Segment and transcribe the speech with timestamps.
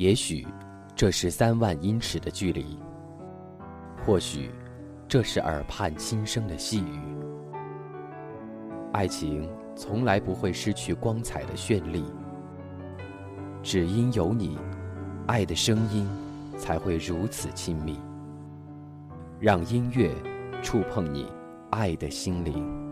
[0.00, 0.46] 也许
[0.96, 2.78] 这是三万英尺的距离，
[4.02, 4.50] 或许
[5.06, 6.98] 这是耳畔轻声的细语。
[8.94, 12.02] 爱情从来不会失去光彩的绚丽，
[13.62, 14.58] 只因有你，
[15.26, 16.08] 爱的声音
[16.56, 18.00] 才会如此亲密。
[19.38, 20.10] 让音乐
[20.62, 21.30] 触碰你
[21.72, 22.89] 爱的心灵。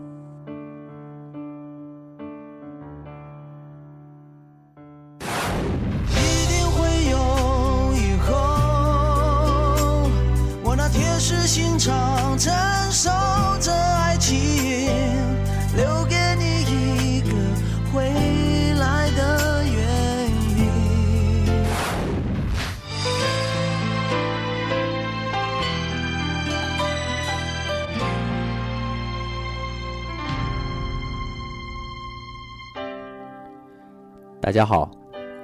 [34.41, 34.89] 大家好，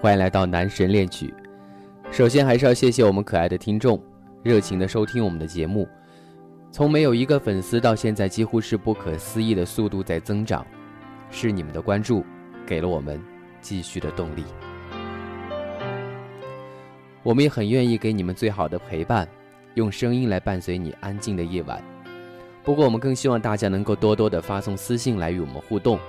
[0.02, 1.34] 欢迎来到男神恋曲。
[2.12, 4.02] 首先还是要谢谢我们可爱的听众，
[4.42, 5.86] 热情的收听我们的节目。
[6.72, 10.66] 从没有一个粉丝到现在，几乎是不可思议的速度在增长。
[11.30, 12.26] 是你们的关注，
[12.66, 13.22] 给了我们
[13.60, 14.46] 继续的动力。
[17.22, 19.28] 我们也很愿意给你们最好的陪伴，
[19.74, 21.84] 用声音来伴随你安静的夜晚。
[22.64, 26.00] 不过，我们更希望大家能够多多的发送私信来与我们互动，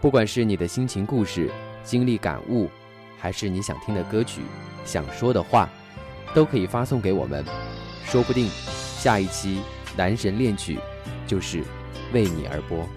[0.00, 1.50] 不管是你的心情故事。
[1.84, 2.70] 经历感悟，
[3.18, 4.40] 还是你想听的歌曲，
[4.84, 5.68] 想说的话，
[6.34, 7.44] 都可以发送给我们，
[8.04, 8.48] 说不定
[8.98, 9.60] 下一期
[9.96, 10.78] 男神恋曲
[11.26, 11.62] 就是
[12.12, 12.88] 为你而播。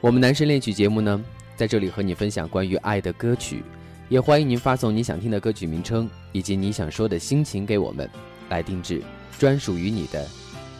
[0.00, 1.22] 我们男神恋曲节目呢，
[1.54, 3.62] 在这里和你分享关于爱的歌曲，
[4.08, 8.08] 也欢迎您发送你想听的歌曲名称以及你想说的心情给我们，
[8.48, 9.02] 来定制
[9.38, 10.26] 专属于你的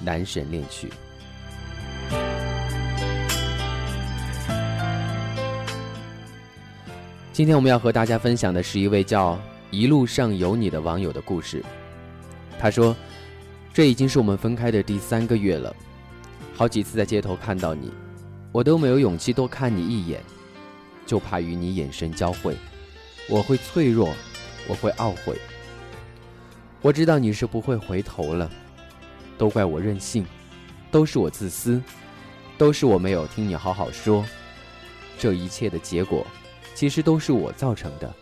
[0.03, 0.89] 男神恋曲。
[7.33, 9.41] 今天我们要和大家分享的是一位叫
[9.73, 11.65] “一路上有你”的网友的故事。
[12.59, 12.95] 他说
[13.73, 15.75] ：“这已经是我们分开的第三个月了，
[16.55, 17.91] 好几次在街头看到你，
[18.53, 20.21] 我都没有勇气多看你一眼，
[21.07, 22.55] 就怕与你眼神交汇，
[23.31, 24.11] 我会脆弱，
[24.69, 25.35] 我会懊悔。
[26.83, 28.51] 我知道你是不会回头了，
[29.39, 30.27] 都怪我任性，
[30.91, 31.81] 都是我自私，
[32.59, 34.23] 都是我没有听你好好说，
[35.19, 36.27] 这一切的结果。”
[36.75, 38.13] 其实都是我造成的。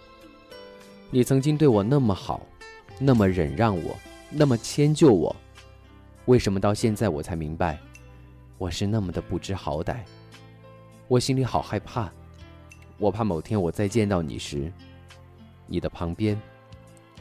[1.10, 2.46] 你曾经对我那么好，
[2.98, 3.98] 那么忍让我，
[4.30, 5.34] 那么迁就我，
[6.26, 7.78] 为什么到现在我才明白，
[8.58, 9.96] 我是那么的不知好歹？
[11.08, 12.12] 我心里好害怕，
[12.98, 14.72] 我怕某天我再见到你时，
[15.66, 16.40] 你的旁边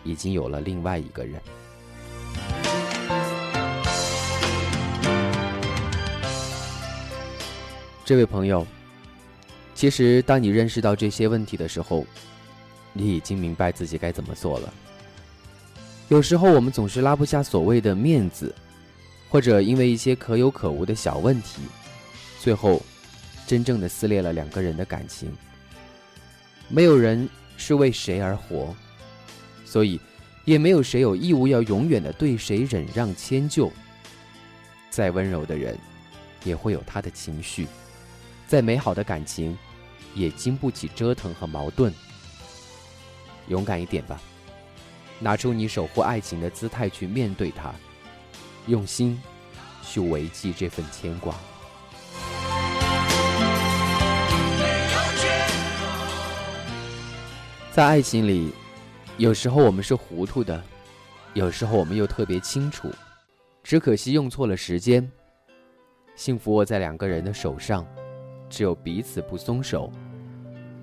[0.03, 1.41] 已经有了另外一个人。
[8.05, 8.65] 这位朋友。
[9.79, 12.05] 其实，当你认识到这些问题的时候，
[12.91, 14.73] 你已经明白自己该怎么做了。
[16.09, 18.53] 有时候，我们总是拉不下所谓的面子，
[19.29, 21.61] 或者因为一些可有可无的小问题，
[22.41, 22.81] 最后
[23.47, 25.31] 真正的撕裂了两个人的感情。
[26.67, 28.75] 没有人是为谁而活，
[29.63, 29.97] 所以
[30.43, 33.71] 也没有谁有义务要永远的对谁忍让迁就。
[34.89, 35.77] 再温柔的人，
[36.43, 37.63] 也会有他的情绪；
[38.45, 39.57] 再美好的感情。
[40.13, 41.93] 也经不起折腾和矛盾。
[43.47, 44.21] 勇敢一点吧，
[45.19, 47.73] 拿出你守护爱情的姿态去面对它，
[48.67, 49.19] 用心
[49.83, 51.35] 去维系这份牵挂。
[57.71, 58.51] 在爱情里，
[59.17, 60.61] 有时候我们是糊涂的，
[61.33, 62.91] 有时候我们又特别清楚，
[63.63, 65.09] 只可惜用错了时间。
[66.15, 67.87] 幸福握在两个人的手上。
[68.49, 69.91] 只有彼此不松手，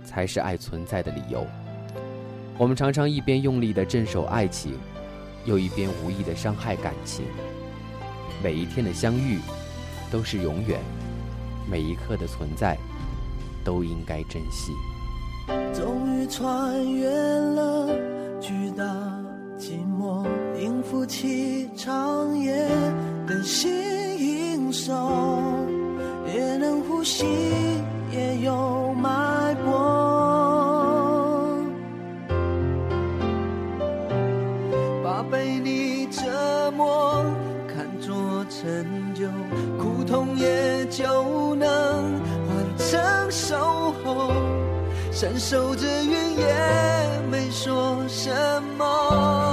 [0.04, 1.44] 才是爱存在的理由。
[2.56, 4.78] 我们常常一边用力的镇守爱情，
[5.44, 7.24] 又一边无意的伤害感情。
[8.42, 9.38] 每一天的相遇，
[10.10, 10.78] 都是永远；
[11.70, 12.78] 每一刻的存在，
[13.64, 14.72] 都应该珍惜。
[15.74, 17.88] 终于穿越了
[18.40, 18.84] 巨大
[19.58, 20.26] 寂寞，
[20.58, 22.68] 应付起长夜
[23.26, 25.75] 的心手。
[27.06, 29.70] 心，也有脉搏。
[35.04, 36.20] 把被你折
[36.76, 37.24] 磨
[37.68, 39.28] 看作成就，
[39.78, 41.68] 苦痛也就能
[42.48, 44.32] 换成守候。
[45.12, 48.34] 伸手着云也没说什
[48.76, 49.45] 么。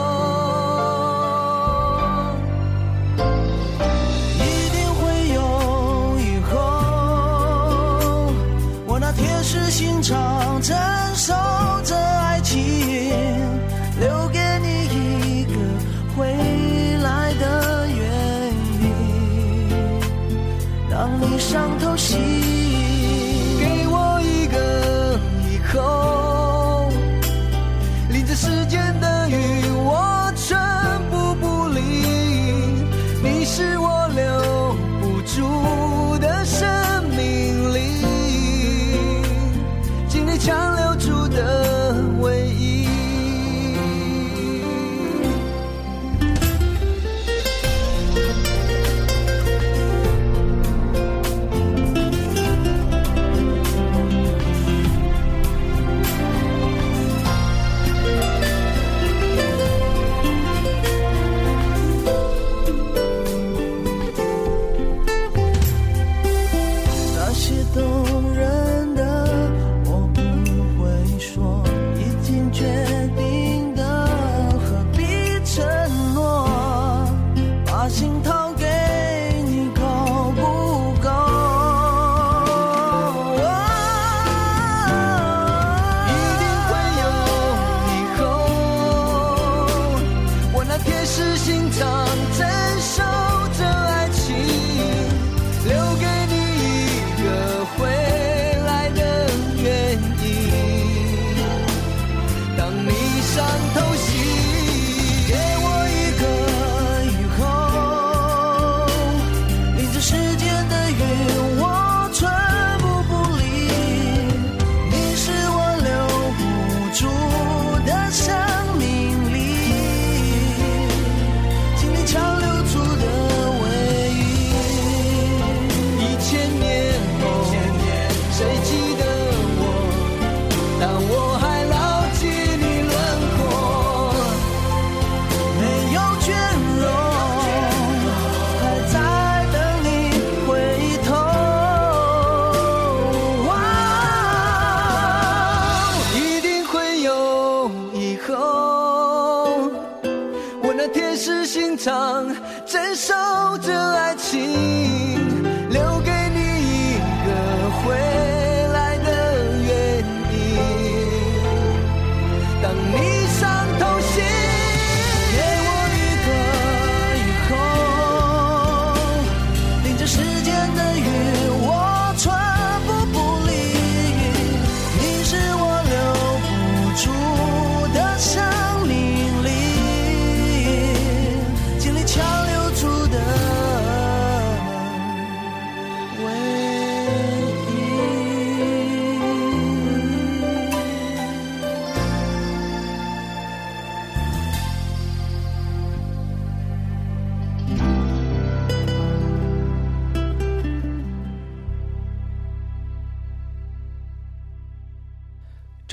[151.83, 152.35] 石心肠
[152.65, 153.13] 珍守
[153.57, 154.93] 着爱情，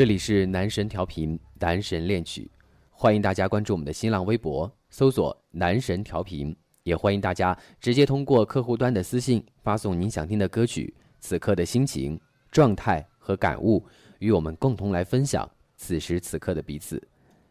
[0.00, 2.50] 这里是男神调频，男神恋曲，
[2.88, 12.18] 欢迎大家关注我们的新浪微博，搜索“男神调频”，也欢迎大家直接通过客户端的私信发送您想听的歌曲、此刻的心情、
[12.50, 13.84] 状态和感悟，
[14.20, 16.98] 与我们共同来分享此时此刻的彼此。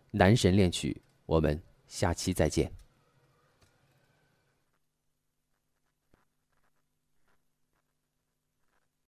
[0.09, 2.71] 男神恋曲，我们下期再见。